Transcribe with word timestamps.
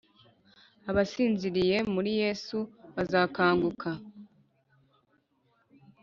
Abasinziriye 0.89 1.77
muri 1.93 2.11
Yesu 2.23 2.57
bazakanguka, 2.95 3.89